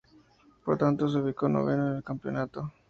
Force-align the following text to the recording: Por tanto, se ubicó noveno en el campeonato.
Por 0.65 0.79
tanto, 0.79 1.07
se 1.07 1.19
ubicó 1.19 1.47
noveno 1.47 1.91
en 1.91 1.97
el 1.97 2.03
campeonato. 2.03 2.73